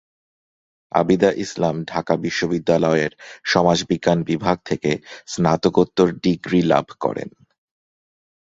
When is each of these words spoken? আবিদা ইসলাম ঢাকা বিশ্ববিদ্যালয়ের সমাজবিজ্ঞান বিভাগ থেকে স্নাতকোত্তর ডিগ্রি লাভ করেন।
আবিদা 0.91 1.29
ইসলাম 1.35 1.75
ঢাকা 1.83 2.13
বিশ্ববিদ্যালয়ের 2.17 3.11
সমাজবিজ্ঞান 3.45 4.19
বিভাগ 4.23 4.57
থেকে 4.65 4.91
স্নাতকোত্তর 5.27 6.07
ডিগ্রি 6.23 6.59
লাভ 6.63 6.85
করেন। 6.99 7.29